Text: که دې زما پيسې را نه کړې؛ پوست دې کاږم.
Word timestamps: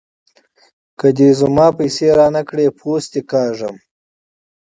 که 0.99 1.07
دې 1.17 1.29
زما 1.39 1.67
پيسې 1.77 2.07
را 2.17 2.27
نه 2.35 2.41
کړې؛ 2.49 2.65
پوست 2.79 3.09
دې 3.13 3.21
کاږم. 3.31 3.75